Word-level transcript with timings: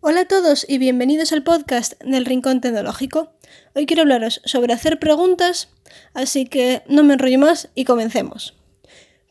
Hola 0.00 0.20
a 0.20 0.24
todos 0.26 0.64
y 0.68 0.78
bienvenidos 0.78 1.32
al 1.32 1.42
podcast 1.42 2.00
del 2.04 2.24
Rincón 2.24 2.60
Tecnológico. 2.60 3.32
Hoy 3.74 3.84
quiero 3.84 4.02
hablaros 4.02 4.40
sobre 4.44 4.72
hacer 4.72 5.00
preguntas, 5.00 5.70
así 6.14 6.46
que 6.46 6.82
no 6.86 7.02
me 7.02 7.14
enrollo 7.14 7.40
más 7.40 7.68
y 7.74 7.84
comencemos. 7.84 8.54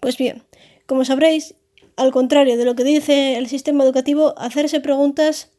Pues 0.01 0.17
bien, 0.17 0.43
como 0.85 1.05
sabréis, 1.05 1.55
al 1.95 2.11
contrario 2.11 2.57
de 2.57 2.65
lo 2.65 2.75
que 2.75 2.83
dice 2.83 3.37
el 3.37 3.47
sistema 3.47 3.85
educativo, 3.85 4.37
hacerse 4.37 4.81
preguntas 4.81 5.51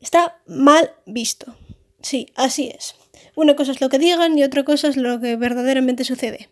está 0.00 0.40
mal 0.48 0.90
visto. 1.06 1.56
Sí, 2.02 2.26
así 2.34 2.72
es. 2.76 2.96
Una 3.36 3.54
cosa 3.54 3.70
es 3.70 3.80
lo 3.80 3.88
que 3.88 4.00
digan 4.00 4.36
y 4.36 4.42
otra 4.42 4.64
cosa 4.64 4.88
es 4.88 4.96
lo 4.96 5.20
que 5.20 5.36
verdaderamente 5.36 6.02
sucede. 6.02 6.48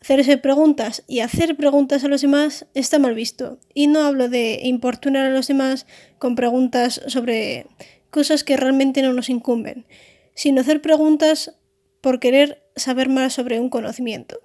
Hacerse 0.00 0.38
preguntas 0.38 1.02
y 1.06 1.20
hacer 1.20 1.56
preguntas 1.56 2.04
a 2.04 2.08
los 2.08 2.22
demás 2.22 2.66
está 2.74 2.98
mal 2.98 3.14
visto. 3.14 3.58
Y 3.74 3.86
no 3.86 4.00
hablo 4.00 4.28
de 4.28 4.60
importunar 4.62 5.26
a 5.26 5.30
los 5.34 5.48
demás 5.48 5.86
con 6.18 6.34
preguntas 6.34 7.00
sobre 7.06 7.66
cosas 8.10 8.44
que 8.44 8.56
realmente 8.56 9.02
no 9.02 9.12
nos 9.12 9.28
incumben, 9.28 9.86
sino 10.34 10.60
hacer 10.60 10.80
preguntas 10.80 11.56
por 12.00 12.20
querer 12.20 12.62
saber 12.76 13.08
más 13.08 13.32
sobre 13.32 13.58
un 13.58 13.68
conocimiento, 13.68 14.38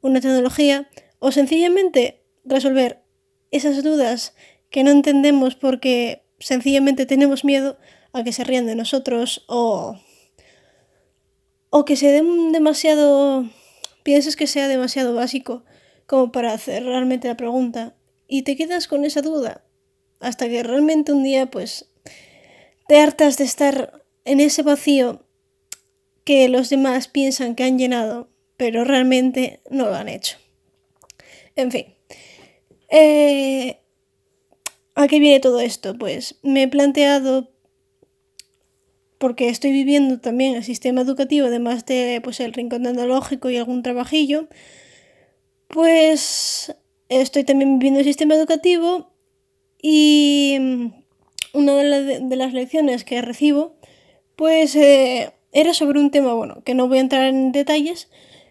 una 0.00 0.20
tecnología 0.20 0.88
o 1.18 1.32
sencillamente 1.32 2.22
resolver 2.44 3.02
esas 3.50 3.82
dudas 3.82 4.34
que 4.70 4.84
no 4.84 4.90
entendemos 4.90 5.54
porque 5.54 6.24
sencillamente 6.38 7.06
tenemos 7.06 7.44
miedo 7.44 7.78
a 8.12 8.24
que 8.24 8.32
se 8.32 8.44
rían 8.44 8.66
de 8.66 8.74
nosotros 8.74 9.44
o, 9.48 9.96
o 11.70 11.84
que 11.84 11.96
se 11.96 12.08
den 12.08 12.52
demasiado 12.52 13.44
piensas 14.04 14.36
que 14.36 14.46
sea 14.46 14.68
demasiado 14.68 15.14
básico 15.14 15.64
como 16.06 16.30
para 16.30 16.52
hacer 16.52 16.84
realmente 16.84 17.26
la 17.26 17.36
pregunta 17.36 17.96
y 18.28 18.42
te 18.42 18.54
quedas 18.54 18.86
con 18.86 19.04
esa 19.04 19.22
duda 19.22 19.64
hasta 20.20 20.48
que 20.48 20.62
realmente 20.62 21.12
un 21.12 21.24
día 21.24 21.46
pues 21.46 21.90
te 22.86 23.00
hartas 23.00 23.36
de 23.36 23.44
estar 23.44 24.04
en 24.24 24.38
ese 24.38 24.62
vacío 24.62 25.26
que 26.24 26.48
los 26.48 26.70
demás 26.70 27.08
piensan 27.08 27.54
que 27.54 27.64
han 27.64 27.78
llenado, 27.78 28.30
pero 28.56 28.84
realmente 28.84 29.60
no 29.70 29.86
lo 29.86 29.94
han 29.94 30.08
hecho. 30.08 30.38
En 31.56 31.70
fin. 31.70 31.94
Eh, 32.88 33.78
¿A 34.94 35.08
qué 35.08 35.18
viene 35.18 35.40
todo 35.40 35.60
esto? 35.60 35.96
Pues 35.98 36.36
me 36.42 36.62
he 36.62 36.68
planteado 36.68 37.53
porque 39.24 39.48
estoy 39.48 39.72
viviendo 39.72 40.20
también 40.20 40.54
el 40.54 40.64
sistema 40.64 41.00
educativo, 41.00 41.46
además 41.46 41.86
de 41.86 42.20
pues, 42.22 42.40
el 42.40 42.52
rincón 42.52 42.82
tecnológico 42.82 43.48
y 43.48 43.56
algún 43.56 43.82
trabajillo, 43.82 44.48
pues 45.68 46.76
estoy 47.08 47.44
también 47.44 47.78
viviendo 47.78 48.00
el 48.00 48.04
sistema 48.04 48.34
educativo 48.34 49.14
y 49.80 50.58
mm, 50.60 50.86
una 51.54 51.74
de, 51.74 52.36
las 52.36 52.52
lecciones 52.52 53.04
que 53.04 53.22
recibo, 53.22 53.76
pues 54.36 54.76
eh, 54.76 55.32
era 55.52 55.72
sobre 55.72 56.00
un 56.00 56.10
tema, 56.10 56.34
bueno, 56.34 56.62
que 56.62 56.74
no 56.74 56.86
voy 56.88 56.98
a 56.98 57.00
entrar 57.00 57.24
en 57.24 57.50
detalles, 57.50 58.10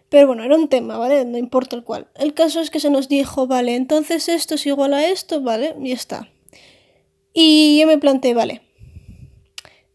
pero 0.09 0.25
bueno, 0.25 0.43
era 0.43 0.55
un 0.55 0.69
tema, 0.69 0.97
¿vale? 0.97 1.23
No 1.23 1.37
importa 1.37 1.75
el 1.75 1.83
cual. 1.83 2.07
El 2.15 2.33
caso 2.33 2.61
es 2.61 2.71
que 2.71 2.79
se 2.79 2.89
nos 2.89 3.09
dijo, 3.09 3.45
vale, 3.45 3.75
entonces 3.75 4.27
esto 4.27 4.55
es 4.55 4.65
igual 4.65 4.95
a 4.95 5.07
esto, 5.07 5.39
¿vale? 5.39 5.75
Y 5.83 5.91
está. 5.91 6.31
Y 7.31 7.77
yo 7.79 7.85
me 7.85 7.99
planteé, 7.99 8.33
vale, 8.33 8.63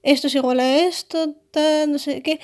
esto 0.03 0.27
es 0.27 0.35
igual 0.35 0.61
a 0.61 0.79
esto, 0.79 1.35
tal, 1.51 1.93
no 1.93 1.99
sé 1.99 2.23
qué. 2.23 2.41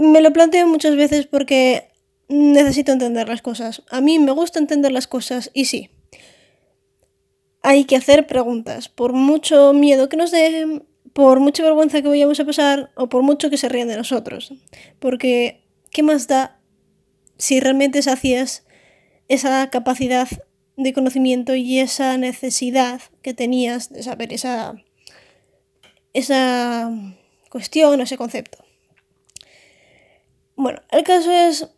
Me 0.00 0.20
lo 0.20 0.32
planteo 0.32 0.66
muchas 0.66 0.96
veces 0.96 1.26
porque 1.26 1.90
necesito 2.28 2.92
entender 2.92 3.28
las 3.28 3.42
cosas. 3.42 3.82
A 3.90 4.00
mí 4.00 4.18
me 4.18 4.32
gusta 4.32 4.58
entender 4.58 4.92
las 4.92 5.06
cosas 5.06 5.50
y 5.52 5.66
sí. 5.66 5.90
Hay 7.62 7.84
que 7.84 7.96
hacer 7.96 8.26
preguntas, 8.26 8.88
por 8.88 9.12
mucho 9.12 9.72
miedo 9.74 10.08
que 10.08 10.16
nos 10.16 10.30
den, 10.30 10.84
por 11.12 11.40
mucha 11.40 11.62
vergüenza 11.62 12.00
que 12.00 12.08
vayamos 12.08 12.40
a 12.40 12.44
pasar 12.44 12.90
o 12.94 13.08
por 13.08 13.22
mucho 13.22 13.50
que 13.50 13.58
se 13.58 13.68
rían 13.68 13.88
de 13.88 13.96
nosotros. 13.96 14.54
Porque, 14.98 15.64
¿qué 15.90 16.02
más 16.02 16.26
da 16.26 16.58
si 17.36 17.60
realmente 17.60 17.98
hacías 17.98 18.64
esa 19.28 19.68
capacidad 19.70 20.28
de 20.76 20.92
conocimiento 20.92 21.54
y 21.54 21.78
esa 21.78 22.16
necesidad 22.16 23.00
que 23.22 23.34
tenías 23.34 23.92
de 23.92 24.02
saber 24.02 24.32
esa 24.32 24.76
esa 26.12 26.90
cuestión 27.50 28.00
o 28.00 28.02
ese 28.02 28.16
concepto. 28.16 28.58
Bueno, 30.56 30.80
el 30.90 31.04
caso 31.04 31.30
es 31.30 31.68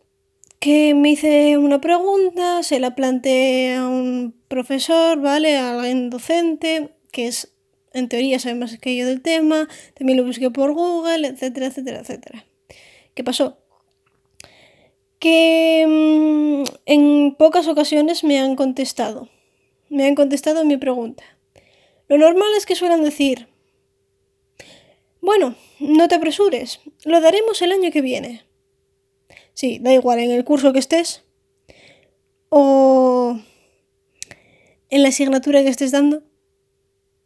que 0.59 0.93
me 0.93 1.11
hice 1.11 1.57
una 1.57 1.81
pregunta, 1.81 2.63
se 2.63 2.79
la 2.79 2.95
planteé 2.95 3.75
a 3.75 3.87
un 3.87 4.33
profesor, 4.47 5.19
¿vale? 5.19 5.57
A 5.57 5.71
alguien 5.71 6.09
docente, 6.09 6.91
que 7.11 7.27
es, 7.27 7.53
en 7.91 8.07
teoría, 8.07 8.39
sabe 8.39 8.55
más 8.55 8.77
que 8.77 8.95
yo 8.95 9.05
del 9.05 9.21
tema, 9.21 9.67
también 9.93 10.17
lo 10.17 10.25
busqué 10.25 10.49
por 10.51 10.73
Google, 10.73 11.27
etcétera, 11.27 11.67
etcétera, 11.67 11.99
etcétera. 11.99 12.45
¿Qué 13.13 13.23
pasó? 13.23 13.57
Que 15.19 15.85
mm, 15.87 16.63
en 16.85 17.35
pocas 17.35 17.67
ocasiones 17.67 18.23
me 18.23 18.39
han 18.39 18.55
contestado. 18.55 19.29
Me 19.89 20.05
han 20.05 20.15
contestado 20.15 20.65
mi 20.65 20.77
pregunta. 20.77 21.23
Lo 22.07 22.17
normal 22.17 22.49
es 22.57 22.65
que 22.65 22.75
suelen 22.75 23.03
decir, 23.03 23.47
bueno, 25.23 25.55
no 25.79 26.09
te 26.09 26.15
apresures, 26.15 26.81
lo 27.05 27.21
daremos 27.21 27.61
el 27.61 27.71
año 27.71 27.91
que 27.91 28.01
viene. 28.01 28.43
Sí, 29.53 29.79
da 29.79 29.93
igual, 29.93 30.19
en 30.19 30.31
el 30.31 30.43
curso 30.43 30.73
que 30.73 30.79
estés 30.79 31.23
o 32.49 33.39
en 34.89 35.01
la 35.01 35.07
asignatura 35.07 35.63
que 35.63 35.69
estés 35.69 35.91
dando, 35.91 36.23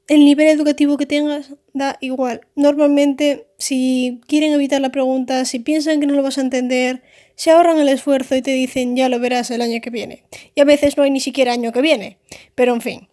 el 0.07 0.25
nivel 0.25 0.47
educativo 0.47 0.95
que 0.97 1.07
tengas 1.07 1.55
da 1.73 1.97
igual. 1.99 2.41
Normalmente, 2.55 3.47
si 3.57 4.21
quieren 4.27 4.53
evitar 4.53 4.79
la 4.79 4.91
pregunta, 4.91 5.43
si 5.45 5.57
piensan 5.57 5.99
que 5.99 6.05
no 6.05 6.13
lo 6.13 6.21
vas 6.21 6.37
a 6.37 6.41
entender, 6.41 7.01
se 7.33 7.49
ahorran 7.49 7.79
el 7.79 7.89
esfuerzo 7.89 8.35
y 8.35 8.43
te 8.43 8.51
dicen 8.51 8.95
ya 8.95 9.09
lo 9.09 9.19
verás 9.19 9.49
el 9.49 9.61
año 9.63 9.81
que 9.81 9.89
viene. 9.89 10.23
Y 10.53 10.61
a 10.61 10.65
veces 10.65 10.97
no 10.97 11.03
hay 11.03 11.09
ni 11.09 11.19
siquiera 11.19 11.51
año 11.51 11.71
que 11.71 11.81
viene. 11.81 12.19
Pero 12.53 12.75
en 12.75 12.81
fin, 12.81 13.09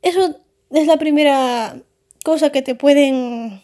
eso 0.00 0.40
es 0.70 0.86
la 0.86 0.96
primera 0.96 1.82
cosa 2.24 2.50
que 2.50 2.62
te 2.62 2.74
pueden 2.74 3.60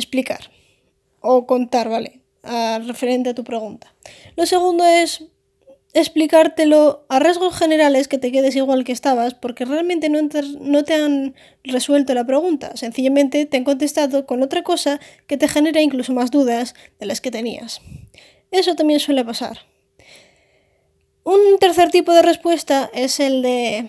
explicar 0.00 0.50
o 1.20 1.46
contar, 1.46 1.88
¿vale? 1.88 2.20
A, 2.42 2.80
referente 2.84 3.30
a 3.30 3.34
tu 3.34 3.44
pregunta. 3.44 3.94
Lo 4.36 4.46
segundo 4.46 4.84
es 4.84 5.24
explicártelo 5.92 7.04
a 7.08 7.18
rasgos 7.18 7.56
generales 7.56 8.06
que 8.06 8.18
te 8.18 8.30
quedes 8.30 8.54
igual 8.54 8.84
que 8.84 8.92
estabas 8.92 9.34
porque 9.34 9.64
realmente 9.64 10.08
no 10.08 10.28
te, 10.28 10.42
no 10.60 10.84
te 10.84 10.94
han 10.94 11.34
resuelto 11.64 12.14
la 12.14 12.24
pregunta, 12.24 12.76
sencillamente 12.76 13.44
te 13.44 13.56
han 13.56 13.64
contestado 13.64 14.24
con 14.24 14.42
otra 14.42 14.62
cosa 14.62 15.00
que 15.26 15.36
te 15.36 15.48
genera 15.48 15.82
incluso 15.82 16.12
más 16.12 16.30
dudas 16.30 16.74
de 17.00 17.06
las 17.06 17.20
que 17.20 17.30
tenías. 17.30 17.80
Eso 18.52 18.74
también 18.74 19.00
suele 19.00 19.24
pasar. 19.24 19.58
Un 21.24 21.58
tercer 21.58 21.90
tipo 21.90 22.12
de 22.12 22.22
respuesta 22.22 22.90
es 22.94 23.20
el 23.20 23.42
de 23.42 23.88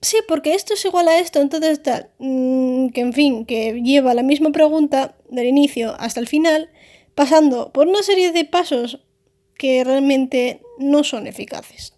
sí, 0.00 0.18
porque 0.28 0.54
esto 0.54 0.74
es 0.74 0.84
igual 0.84 1.08
a 1.08 1.18
esto, 1.18 1.40
entonces 1.40 1.82
tal, 1.82 2.10
mm, 2.18 2.88
que 2.88 3.00
en 3.00 3.12
fin, 3.12 3.46
que 3.46 3.80
lleva 3.82 4.14
la 4.14 4.22
misma 4.22 4.50
pregunta 4.50 5.16
del 5.34 5.46
inicio 5.46 5.94
hasta 5.98 6.20
el 6.20 6.28
final, 6.28 6.70
pasando 7.14 7.72
por 7.72 7.88
una 7.88 8.02
serie 8.02 8.32
de 8.32 8.44
pasos 8.44 9.00
que 9.56 9.84
realmente 9.84 10.60
no 10.78 11.04
son 11.04 11.26
eficaces. 11.26 11.94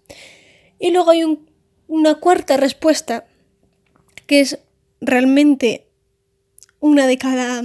Y 0.79 0.91
luego 0.91 1.11
hay 1.11 1.25
una 1.89 2.17
cuarta 2.17 2.57
respuesta, 2.57 3.27
que 4.27 4.41
es 4.41 4.59
realmente 5.01 5.87
una 6.81 7.07
de 7.07 7.19
cada 7.19 7.63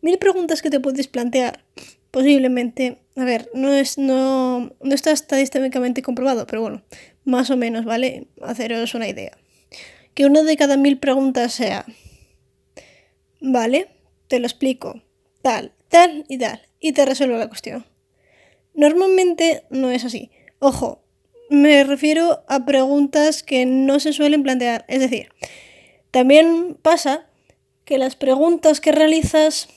mil 0.00 0.18
preguntas 0.18 0.62
que 0.62 0.70
te 0.70 0.80
puedes 0.80 1.08
plantear. 1.08 1.64
Posiblemente, 2.10 2.98
a 3.16 3.24
ver, 3.24 3.50
no, 3.52 3.72
es, 3.72 3.98
no, 3.98 4.72
no 4.80 4.94
está 4.94 5.10
estadísticamente 5.10 6.02
comprobado, 6.02 6.46
pero 6.46 6.62
bueno, 6.62 6.82
más 7.24 7.50
o 7.50 7.56
menos, 7.56 7.84
¿vale? 7.84 8.28
Haceros 8.40 8.94
una 8.94 9.08
idea. 9.08 9.36
Que 10.14 10.24
una 10.24 10.42
de 10.42 10.56
cada 10.56 10.76
mil 10.76 10.98
preguntas 10.98 11.52
sea, 11.52 11.84
¿vale? 13.40 13.88
Te 14.28 14.38
lo 14.38 14.46
explico, 14.46 15.02
tal, 15.42 15.72
tal 15.88 16.24
y 16.28 16.38
tal, 16.38 16.62
y 16.80 16.92
te 16.92 17.04
resuelvo 17.04 17.36
la 17.36 17.48
cuestión. 17.48 17.86
Normalmente 18.74 19.64
no 19.70 19.90
es 19.90 20.04
así. 20.04 20.30
Ojo, 20.58 21.02
me 21.50 21.82
refiero 21.84 22.44
a 22.46 22.64
preguntas 22.64 23.42
que 23.42 23.66
no 23.66 24.00
se 24.00 24.12
suelen 24.12 24.42
plantear. 24.42 24.84
Es 24.88 25.00
decir, 25.00 25.30
también 26.10 26.76
pasa 26.80 27.26
que 27.84 27.98
las 27.98 28.16
preguntas 28.16 28.80
que 28.80 28.92
realizas 28.92 29.68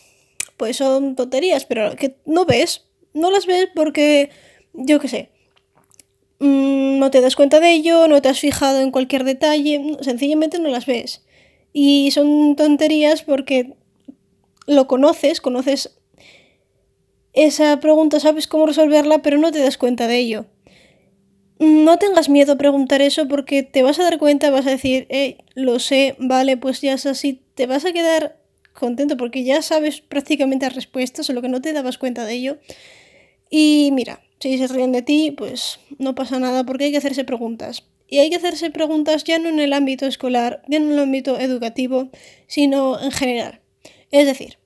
pues 0.57 0.77
son 0.77 1.15
tonterías, 1.15 1.65
pero 1.65 1.95
que 1.95 2.17
no 2.25 2.45
ves. 2.45 2.85
No 3.13 3.31
las 3.31 3.45
ves 3.45 3.67
porque, 3.73 4.29
yo 4.73 4.99
qué 4.99 5.07
sé, 5.07 5.29
Mm, 6.41 6.97
no 6.97 7.11
te 7.11 7.21
das 7.21 7.35
cuenta 7.35 7.59
de 7.59 7.71
ello, 7.71 8.07
no 8.07 8.19
te 8.19 8.27
has 8.27 8.39
fijado 8.39 8.81
en 8.81 8.89
cualquier 8.89 9.23
detalle, 9.25 9.97
sencillamente 10.01 10.57
no 10.57 10.69
las 10.69 10.87
ves. 10.87 11.23
Y 11.71 12.09
son 12.11 12.55
tonterías 12.55 13.21
porque 13.21 13.75
lo 14.67 14.87
conoces, 14.87 15.41
conoces 15.41 15.97
esa 17.33 17.79
pregunta, 17.79 18.19
sabes 18.19 18.47
cómo 18.47 18.65
resolverla, 18.65 19.21
pero 19.21 19.37
no 19.37 19.51
te 19.51 19.59
das 19.59 19.77
cuenta 19.77 20.07
de 20.07 20.17
ello. 20.17 20.45
no 21.59 21.97
tengas 21.99 22.27
miedo 22.27 22.53
a 22.53 22.57
preguntar 22.57 23.01
eso 23.03 23.27
porque 23.27 23.61
te 23.61 23.83
vas 23.83 23.99
a 23.99 24.03
dar 24.03 24.17
cuenta, 24.17 24.49
vas 24.49 24.65
a 24.65 24.71
decir, 24.71 25.05
hey, 25.09 25.37
lo 25.53 25.77
sé, 25.77 26.15
vale, 26.17 26.57
pues 26.57 26.81
ya 26.81 26.93
es 26.93 27.05
así, 27.05 27.43
te 27.53 27.67
vas 27.67 27.85
a 27.85 27.91
quedar 27.91 28.39
contento 28.73 29.15
porque 29.15 29.43
ya 29.43 29.61
sabes 29.61 30.01
prácticamente 30.01 30.65
las 30.65 30.75
respuestas, 30.75 31.27
solo 31.27 31.41
que 31.41 31.49
no 31.49 31.61
te 31.61 31.73
dabas 31.73 31.99
cuenta 31.99 32.25
de 32.25 32.33
ello. 32.33 32.57
Y 33.51 33.91
mira, 33.93 34.21
si 34.39 34.57
se 34.57 34.67
ríen 34.67 34.91
de 34.91 35.03
ti, 35.03 35.31
pues 35.31 35.79
no 35.99 36.15
pasa 36.15 36.39
nada 36.39 36.65
porque 36.65 36.85
hay 36.85 36.91
que 36.91 36.97
hacerse 36.97 37.23
preguntas. 37.23 37.83
Y 38.07 38.17
hay 38.17 38.29
que 38.29 38.37
hacerse 38.37 38.71
preguntas 38.71 39.23
ya 39.23 39.39
no 39.39 39.49
en 39.49 39.59
el 39.59 39.71
ámbito 39.71 40.05
escolar, 40.05 40.63
ya 40.67 40.79
no 40.79 40.87
en 40.87 40.93
el 40.93 40.99
ámbito 40.99 41.39
educativo, 41.39 42.09
sino 42.47 42.99
en 42.99 43.11
general. 43.11 43.60
Es 44.11 44.25
decir, 44.25 44.57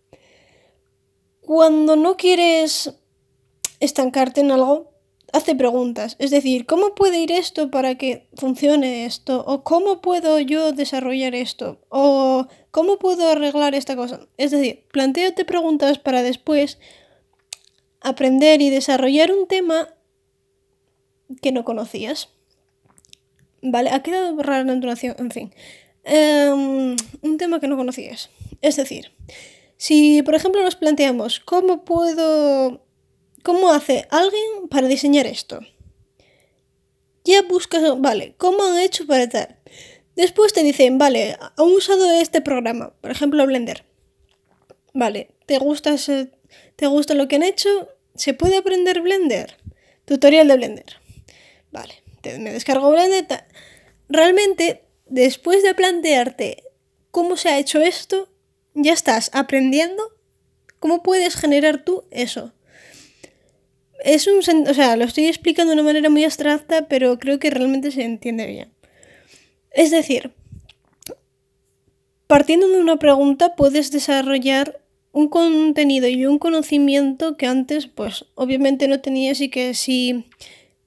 cuando 1.42 1.96
no 1.96 2.18
quieres 2.18 2.96
estancarte 3.80 4.42
en 4.42 4.52
algo, 4.52 4.92
hace 5.36 5.54
preguntas. 5.54 6.16
Es 6.18 6.32
decir, 6.32 6.66
¿cómo 6.66 6.96
puede 6.96 7.20
ir 7.20 7.32
esto 7.32 7.70
para 7.70 7.96
que 7.96 8.28
funcione 8.36 9.06
esto? 9.06 9.44
¿O 9.46 9.64
cómo 9.64 10.02
puedo 10.02 10.40
yo 10.40 10.72
desarrollar 10.72 11.36
esto? 11.36 11.80
¿O 11.90 12.48
cómo 12.72 12.98
puedo 13.00 13.30
arreglar 13.30 13.76
esta 13.76 13.96
cosa? 13.96 14.22
Es 14.38 14.52
decir, 14.52 14.86
planteate 14.92 15.46
preguntas 15.46 16.00
para 16.00 16.24
después 16.24 16.80
aprender 18.00 18.62
y 18.62 18.70
desarrollar 18.70 19.32
un 19.32 19.48
tema 19.48 19.90
que 21.42 21.52
no 21.52 21.66
conocías. 21.66 22.30
Vale, 23.62 23.90
ha 23.90 24.04
quedado 24.04 24.42
rara 24.42 24.64
la 24.64 24.74
entonación, 24.74 25.16
en 25.20 25.32
fin. 25.32 25.54
Em, 26.06 26.96
un 27.22 27.38
tema 27.38 27.60
que 27.60 27.68
no 27.68 27.78
conocías. 27.78 28.30
Es 28.62 28.78
decir, 28.78 29.12
si 29.78 30.22
por 30.24 30.36
ejemplo 30.36 30.64
nos 30.64 30.76
planteamos 30.76 31.40
cómo 31.40 31.84
puedo 31.84 32.86
¿Cómo 33.46 33.72
hace 33.72 34.08
alguien 34.10 34.68
para 34.72 34.88
diseñar 34.88 35.28
esto? 35.28 35.60
Ya 37.26 37.44
buscas, 37.44 37.84
vale, 38.02 38.34
¿cómo 38.40 38.64
han 38.64 38.80
hecho 38.80 39.06
para 39.06 39.30
tal? 39.30 39.60
Después 40.16 40.52
te 40.52 40.64
dicen, 40.64 40.98
vale, 40.98 41.38
han 41.40 41.68
usado 41.68 42.12
este 42.20 42.42
programa, 42.42 42.96
por 43.02 43.12
ejemplo 43.12 43.46
Blender. 43.46 43.86
Vale, 44.96 45.30
¿te 45.46 45.60
gusta, 45.60 45.96
¿te 46.76 46.88
gusta 46.88 47.14
lo 47.14 47.28
que 47.28 47.36
han 47.36 47.44
hecho? 47.44 47.70
¿Se 48.16 48.34
puede 48.34 48.58
aprender 48.58 49.02
Blender? 49.02 49.58
Tutorial 50.06 50.48
de 50.48 50.58
Blender. 50.58 51.00
Vale, 51.72 52.02
me 52.40 52.52
descargo 52.52 52.90
Blender. 52.90 53.28
Realmente, 54.10 54.85
después 55.06 55.64
de 55.64 55.74
plantearte 55.74 56.64
cómo 57.12 57.38
se 57.38 57.50
ha 57.50 57.60
hecho 57.60 57.82
esto, 57.82 58.30
ya 58.74 58.94
estás 58.94 59.30
aprendiendo 59.34 60.04
cómo 60.80 61.02
puedes 61.02 61.36
generar 61.36 61.84
tú 61.84 62.04
eso 62.12 62.54
es 64.06 64.28
un... 64.28 64.68
O 64.68 64.74
sea, 64.74 64.96
lo 64.96 65.04
estoy 65.04 65.26
explicando 65.26 65.72
de 65.72 65.82
una 65.82 65.88
manera 65.88 66.10
muy 66.10 66.24
abstracta, 66.24 66.88
pero 66.88 67.18
creo 67.20 67.40
que 67.40 67.50
realmente 67.50 67.92
se 67.92 68.04
entiende 68.04 68.46
bien. 68.46 68.72
Es 69.72 69.92
decir, 69.92 70.32
partiendo 72.28 72.68
de 72.70 72.80
una 72.80 72.98
pregunta 72.98 73.56
puedes 73.56 73.92
desarrollar 73.92 74.80
un 75.12 75.28
contenido 75.28 76.08
y 76.08 76.26
un 76.26 76.40
conocimiento 76.40 77.36
que 77.36 77.48
antes, 77.48 77.88
pues 77.88 78.26
obviamente 78.36 78.88
no 78.88 79.02
tenías 79.02 79.42
y 79.42 79.50
que 79.50 79.74
si 79.74 80.26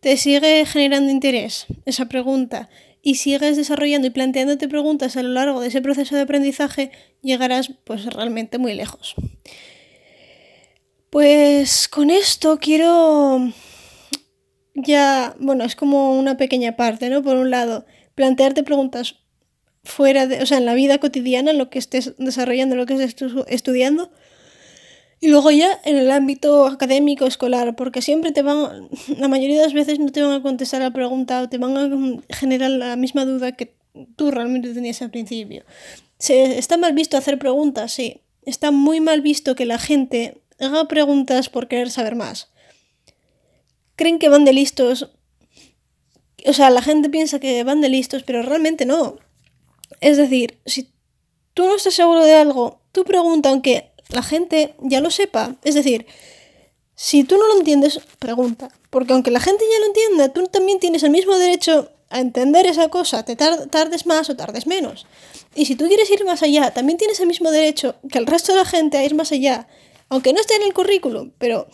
te 0.01 0.17
sigue 0.17 0.65
generando 0.65 1.11
interés 1.11 1.67
esa 1.87 2.09
pregunta 2.09 2.69
y 3.09 3.15
sigues 3.15 3.57
desarrollando 3.57 4.07
y 4.07 4.11
planteándote 4.11 4.69
preguntas 4.69 5.17
a 5.17 5.23
lo 5.23 5.31
largo 5.31 5.63
de 5.63 5.69
ese 5.69 5.81
proceso 5.81 6.15
de 6.15 6.21
aprendizaje, 6.21 6.91
llegarás 7.23 7.73
pues 7.85 8.05
realmente 8.05 8.59
muy 8.59 8.75
lejos. 8.75 9.15
Pues 11.09 11.89
con 11.89 12.11
esto 12.11 12.59
quiero 12.61 13.51
ya, 14.75 15.35
bueno, 15.41 15.65
es 15.65 15.75
como 15.75 16.19
una 16.19 16.37
pequeña 16.37 16.77
parte, 16.77 17.09
¿no? 17.09 17.23
Por 17.23 17.39
un 17.39 17.51
lado, 17.51 17.87
plantearte 18.15 18.63
preguntas 18.63 19.15
fuera 19.85 20.27
de, 20.27 20.43
o 20.43 20.47
sea, 20.47 20.59
en 20.59 20.67
la 20.67 20.75
vida 20.75 20.99
cotidiana, 20.99 21.53
en 21.53 21.57
lo 21.57 21.71
que 21.71 21.79
estés 21.79 22.15
desarrollando, 22.19 22.77
lo 22.77 22.85
que 22.85 23.03
estés 23.03 23.33
estudiando. 23.47 24.13
Y 25.21 25.29
luego 25.29 25.51
ya 25.51 25.81
en 25.85 25.97
el 25.97 26.11
ámbito 26.11 26.67
académico, 26.67 27.27
escolar, 27.27 27.75
porque 27.75 28.03
siempre 28.03 28.31
te 28.33 28.43
van, 28.43 28.89
la 29.19 29.29
mayoría 29.29 29.57
de 29.57 29.65
las 29.65 29.75
veces 29.75 29.99
no 29.99 30.11
te 30.11 30.23
van 30.23 30.33
a 30.33 30.43
contestar 30.43 30.81
la 30.81 30.93
pregunta 30.93 31.43
o 31.43 31.49
te 31.49 31.59
van 31.59 31.77
a 31.77 32.35
generar 32.35 32.71
la 32.71 32.97
misma 32.97 33.25
duda 33.25 33.53
que 33.53 33.75
tú 34.17 34.31
realmente 34.31 34.73
tenías 34.75 35.03
al 35.03 35.11
principio. 35.11 35.65
Se, 36.19 36.59
está 36.59 36.77
mal 36.77 36.93
visto 36.93 37.17
hacer 37.17 37.39
preguntas, 37.39 37.93
sí. 37.93 38.21
Está 38.45 38.71
muy 38.71 39.01
mal 39.01 39.21
visto 39.21 39.55
que 39.55 39.67
la 39.67 39.79
gente 39.79 40.41
haga 40.61 40.87
preguntas 40.87 41.49
por 41.49 41.69
querer 41.69 41.91
saber 41.91 42.15
más. 42.15 42.51
Creen 43.97 44.19
que 44.19 44.29
van 44.29 44.45
de 44.45 44.53
listos. 44.53 45.11
O 46.47 46.53
sea, 46.53 46.71
la 46.71 46.83
gente 46.83 47.11
piensa 47.11 47.41
que 47.41 47.63
van 47.65 47.81
de 47.81 47.89
listos, 47.89 48.23
pero 48.23 48.43
realmente 48.43 48.87
no. 48.87 49.17
Es 50.01 50.17
decir, 50.17 50.59
si 50.65 50.93
tú 51.55 51.67
no 51.67 51.75
estás 51.75 51.95
seguro 51.95 52.25
de 52.25 52.35
algo, 52.35 52.81
tú 52.93 53.05
pregunta 53.05 53.49
aunque 53.49 53.93
la 54.09 54.23
gente 54.23 54.75
ya 54.81 55.01
lo 55.01 55.11
sepa. 55.11 55.57
Es 55.65 55.75
decir, 55.75 56.07
si 56.95 57.25
tú 57.25 57.37
no 57.37 57.47
lo 57.49 57.59
entiendes, 57.59 58.01
pregunta. 58.19 58.69
Porque 58.91 59.13
aunque 59.13 59.31
la 59.31 59.41
gente 59.41 59.65
ya 59.71 59.79
lo 59.81 59.87
entienda, 59.87 60.33
tú 60.33 60.47
también 60.47 60.79
tienes 60.79 61.03
el 61.03 61.11
mismo 61.11 61.37
derecho 61.37 61.91
a 62.11 62.21
entender 62.21 62.67
esa 62.67 62.89
cosa, 62.89 63.25
te 63.25 63.37
tardes 63.37 64.07
más 64.07 64.31
o 64.31 64.37
tardes 64.37 64.67
menos. 64.67 65.07
Y 65.55 65.67
si 65.67 65.77
tú 65.77 65.87
quieres 65.89 66.11
ir 66.11 66.25
más 66.25 66.43
allá, 66.43 66.73
también 66.73 66.97
tienes 66.97 67.21
el 67.21 67.27
mismo 67.27 67.51
derecho 67.51 67.97
que 68.11 68.19
el 68.19 68.27
resto 68.27 68.53
de 68.53 68.59
la 68.59 68.65
gente 68.65 68.97
a 68.97 69.05
ir 69.05 69.15
más 69.15 69.31
allá 69.31 69.69
aunque 70.09 70.33
no 70.33 70.41
esté 70.41 70.57
en 70.57 70.63
el 70.63 70.75
currículum, 70.75 71.33
pero 71.39 71.69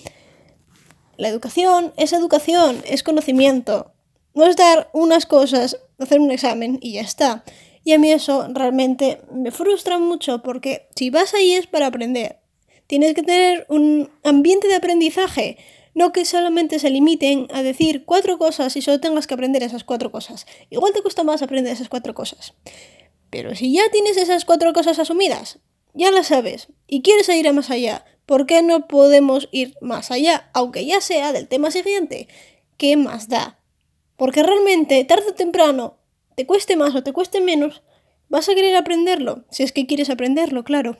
la 1.17 1.29
educación 1.29 1.93
es 1.97 2.13
educación, 2.13 2.83
es 2.85 3.03
conocimiento. 3.03 3.93
No 4.35 4.47
es 4.47 4.57
dar 4.57 4.91
unas 4.93 5.27
cosas, 5.27 5.79
hacer 5.99 6.19
un 6.21 6.33
examen 6.33 6.79
y 6.83 6.95
ya 6.95 7.03
está. 7.03 7.45
Y 7.85 7.93
a 7.93 7.99
mí 7.99 8.11
eso 8.11 8.49
realmente 8.53 9.21
me 9.31 9.51
frustra 9.51 9.99
mucho 9.99 10.43
porque 10.43 10.89
si 10.97 11.11
vas 11.11 11.35
ahí 11.35 11.53
es 11.53 11.67
para 11.67 11.87
aprender. 11.87 12.41
Tienes 12.87 13.15
que 13.15 13.23
tener 13.23 13.67
un 13.69 14.11
ambiente 14.23 14.69
de 14.69 14.75
aprendizaje, 14.75 15.59
no 15.95 16.13
que 16.13 16.25
solamente 16.25 16.79
se 16.79 16.91
limiten 16.91 17.47
a 17.53 17.63
decir 17.63 18.05
cuatro 18.05 18.39
cosas 18.39 18.77
y 18.77 18.83
solo 18.83 19.01
tengas 19.01 19.27
que 19.27 19.35
aprender 19.35 19.63
esas 19.63 19.85
cuatro 19.85 20.11
cosas. 20.11 20.47
Igual 20.71 20.93
te 20.93 21.03
cuesta 21.03 21.23
más 21.23 21.43
aprender 21.43 21.73
esas 21.73 21.89
cuatro 21.89 22.15
cosas. 22.15 22.55
Pero 23.31 23.55
si 23.55 23.73
ya 23.73 23.83
tienes 23.91 24.17
esas 24.17 24.45
cuatro 24.45 24.73
cosas 24.73 24.99
asumidas, 24.99 25.59
ya 25.93 26.11
las 26.11 26.29
sabes 26.29 26.69
y 26.87 27.03
quieres 27.03 27.29
ir 27.29 27.47
a 27.49 27.53
más 27.53 27.71
allá, 27.71 28.05
¿Por 28.27 28.47
qué 28.47 28.63
no 28.63 28.87
podemos 28.89 29.49
ir 29.53 29.77
más 29.81 30.11
allá? 30.11 30.49
Aunque 30.55 30.87
ya 30.87 31.01
sea 31.01 31.33
del 31.33 31.47
tema 31.47 31.71
siguiente. 31.71 32.29
¿Qué 32.79 32.97
más 32.97 33.29
da? 33.29 33.59
Porque 34.17 34.43
realmente, 34.43 35.05
tarde 35.05 35.27
o 35.31 35.35
temprano, 35.35 35.99
te 36.35 36.47
cueste 36.47 36.77
más 36.77 36.95
o 36.95 37.03
te 37.03 37.13
cueste 37.13 37.41
menos, 37.41 37.83
vas 38.29 38.49
a 38.49 38.55
querer 38.55 38.77
aprenderlo, 38.77 39.45
si 39.51 39.63
es 39.63 39.73
que 39.73 39.87
quieres 39.87 40.11
aprenderlo, 40.11 40.65
claro. 40.65 40.97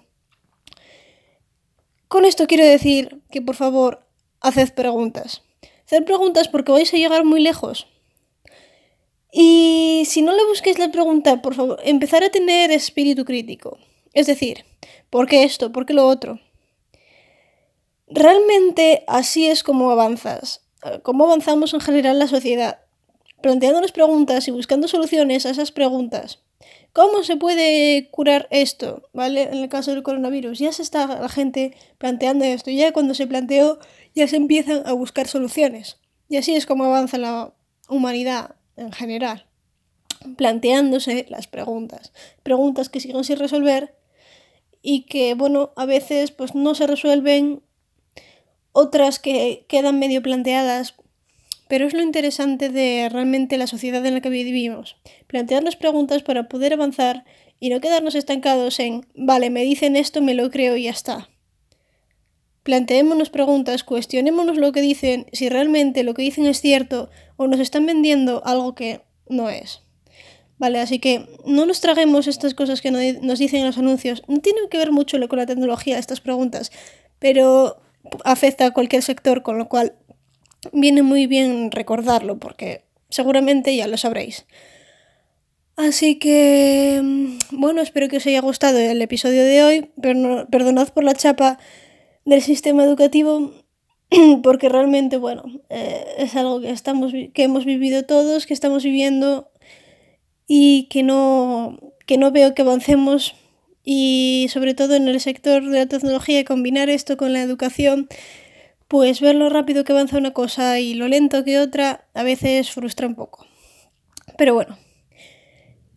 Con 2.09 2.25
esto 2.25 2.47
quiero 2.47 2.65
decir 2.65 3.23
que 3.31 3.43
por 3.43 3.57
favor, 3.57 4.07
haced 4.41 4.75
preguntas. 4.75 5.43
Haced 5.87 6.05
preguntas 6.05 6.49
porque 6.49 6.73
vais 6.73 6.93
a 6.95 6.97
llegar 6.97 7.25
muy 7.25 7.41
lejos. 7.41 7.87
Y 9.33 10.05
si 10.07 10.23
no 10.23 10.33
le 10.33 10.47
busquéis 10.47 10.79
la 10.79 10.93
pregunta, 10.93 11.43
por 11.43 11.55
favor, 11.55 11.81
empezar 11.83 12.23
a 12.23 12.31
tener 12.31 12.71
espíritu 12.71 13.25
crítico. 13.25 13.79
Es 14.13 14.29
decir, 14.29 14.65
¿por 15.11 15.27
qué 15.27 15.43
esto? 15.43 15.73
¿Por 15.73 15.87
qué 15.87 15.93
lo 15.93 16.07
otro? 16.07 16.39
Realmente 18.07 19.03
así 19.09 19.49
es 19.49 19.65
como 19.65 19.91
avanzas, 19.91 20.63
cómo 21.03 21.25
avanzamos 21.25 21.75
en 21.75 21.81
general 21.81 22.21
la 22.21 22.29
sociedad, 22.29 22.84
planteándonos 23.45 23.93
preguntas 23.93 24.49
y 24.49 24.53
buscando 24.53 24.89
soluciones 24.89 25.45
a 25.45 25.51
esas 25.51 25.71
preguntas. 25.71 26.39
¿Cómo 26.95 27.23
se 27.25 27.37
puede 27.37 28.09
curar 28.11 28.49
esto? 28.51 29.11
¿Vale? 29.13 29.43
En 29.43 29.59
el 29.59 29.69
caso 29.69 29.91
del 29.91 30.03
coronavirus, 30.03 30.59
ya 30.59 30.73
se 30.73 30.81
está 30.81 31.07
la 31.21 31.29
gente 31.29 31.77
planteando 31.99 32.47
esto, 32.47 32.71
ya 32.71 32.93
cuando 32.93 33.13
se 33.13 33.27
planteó 33.27 33.81
ya 34.15 34.27
se 34.29 34.37
empiezan 34.37 34.87
a 34.87 34.95
buscar 34.95 35.29
soluciones. 35.29 35.99
Y 36.27 36.39
así 36.39 36.55
es 36.55 36.65
como 36.65 36.85
avanza 36.85 37.19
la 37.19 37.53
humanidad 37.91 38.57
en 38.79 38.93
general, 38.93 39.47
planteándose 40.39 41.27
las 41.29 41.47
preguntas, 41.47 42.15
preguntas 42.43 42.89
que 42.89 43.01
siguen 43.01 43.25
sin 43.25 43.39
resolver 43.39 43.95
y 44.81 45.03
que, 45.03 45.35
bueno, 45.35 45.75
a 45.77 45.85
veces 45.85 46.31
pues 46.31 46.55
no 46.55 46.75
se 46.75 46.87
resuelven 46.87 47.63
otras 48.73 49.19
que 49.19 49.67
quedan 49.69 49.99
medio 49.99 50.23
planteadas, 50.23 50.95
pero 51.69 51.87
es 51.87 51.95
lo 51.95 52.03
interesante 52.03 52.69
de 52.69 53.09
realmente 53.11 53.59
la 53.59 53.67
sociedad 53.67 54.05
en 54.05 54.15
la 54.15 54.21
que 54.21 54.29
vivimos. 54.29 54.97
Plantearnos 55.27 55.77
preguntas 55.77 56.23
para 56.23 56.49
poder 56.49 56.73
avanzar 56.73 57.25
y 57.61 57.71
no 57.71 57.81
quedarnos 57.81 58.15
estancados 58.15 58.79
en, 58.81 59.07
vale, 59.15 59.51
me 59.51 59.63
dicen 59.63 59.97
esto, 59.97 60.21
me 60.21 60.35
lo 60.35 60.51
creo 60.51 60.77
y 60.77 60.85
ya 60.85 60.91
está. 60.91 61.31
Planteémonos 62.63 63.31
preguntas, 63.31 63.85
cuestionémonos 63.85 64.57
lo 64.57 64.73
que 64.73 64.81
dicen, 64.81 65.27
si 65.33 65.49
realmente 65.49 66.03
lo 66.03 66.15
que 66.15 66.23
dicen 66.23 66.47
es 66.47 66.61
cierto 66.61 67.11
o 67.37 67.47
nos 67.47 67.61
están 67.61 67.87
vendiendo 67.87 68.43
algo 68.45 68.75
que 68.75 69.03
no 69.29 69.51
es. 69.51 69.83
Vale, 70.57 70.81
así 70.81 70.99
que 70.99 71.27
no 71.45 71.67
nos 71.67 71.81
traguemos 71.81 72.27
estas 72.27 72.55
cosas 72.55 72.81
que 72.81 72.91
nos 72.91 73.39
dicen 73.39 73.61
en 73.61 73.67
los 73.67 73.79
anuncios. 73.79 74.23
No 74.29 74.41
tiene 74.41 74.61
que 74.71 74.79
ver 74.79 74.93
mucho 74.93 75.19
con 75.29 75.39
la 75.39 75.47
tecnología 75.47 75.99
estas 75.99 76.21
preguntas, 76.21 76.71
pero 77.19 77.83
afecta 78.25 78.67
a 78.67 78.71
cualquier 78.71 79.03
sector, 79.03 79.43
con 79.43 79.59
lo 79.59 79.69
cual 79.69 79.97
viene 80.73 81.03
muy 81.03 81.27
bien 81.27 81.71
recordarlo, 81.71 82.39
porque 82.39 82.83
seguramente 83.09 83.75
ya 83.77 83.87
lo 83.87 83.97
sabréis. 83.97 84.47
Así 85.77 86.19
que, 86.19 87.01
mm, 87.03 87.39
bueno, 87.61 87.83
espero 87.83 88.09
que 88.09 88.19
os 88.19 88.27
haya 88.27 88.41
gustado 88.41 88.79
el 88.79 89.03
episodio 89.03 89.43
de 89.45 89.65
hoy. 89.65 89.91
perdonad 90.51 90.89
por 90.91 91.05
la 91.05 91.15
chapa 91.15 91.59
del 92.25 92.43
sistema 92.43 92.85
educativo, 92.85 93.53
porque 94.43 94.69
realmente, 94.69 95.17
bueno, 95.17 95.45
eh, 95.71 96.05
es 96.19 96.37
algo 96.37 96.61
que, 96.61 96.71
estamos, 96.71 97.13
que 97.13 97.43
hemos 97.43 97.65
vivido 97.65 98.05
todos, 98.05 98.47
que 98.47 98.55
estamos 98.55 98.85
viviendo 98.85 99.51
y 100.47 100.85
que 100.91 101.03
no, 101.03 101.79
que 102.07 102.19
no 102.19 102.31
veo 102.31 102.55
que 102.55 102.63
avancemos. 102.63 103.35
Y 103.85 104.47
sobre 104.51 104.75
todo 104.75 104.95
en 104.95 105.09
el 105.09 105.21
sector 105.21 105.69
de 105.69 105.79
la 105.81 105.87
tecnología, 105.87 106.45
combinar 106.45 106.89
esto 106.89 107.17
con 107.17 107.33
la 107.33 107.43
educación, 107.43 108.09
pues 108.89 109.21
ver 109.21 109.35
lo 109.35 109.49
rápido 109.49 109.85
que 109.85 109.93
avanza 109.93 110.19
una 110.19 110.33
cosa 110.33 110.81
y 110.81 110.95
lo 110.95 111.09
lento 111.09 111.45
que 111.45 111.59
otra, 111.59 112.07
a 112.15 112.23
veces 112.23 112.71
frustra 112.71 113.07
un 113.07 113.15
poco. 113.15 113.47
Pero 114.37 114.55
bueno, 114.55 114.79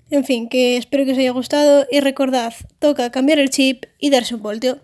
en 0.09 0.23
fin, 0.23 0.47
que 0.47 0.77
espero 0.77 1.05
que 1.05 1.11
os 1.11 1.17
haya 1.17 1.31
gustado 1.31 1.85
y 1.91 1.99
recordad, 1.99 2.53
toca 2.79 3.11
cambiar 3.11 3.39
el 3.39 3.49
chip 3.49 3.85
y 3.99 4.09
darse 4.09 4.35
un 4.35 4.41
voltio. 4.41 4.79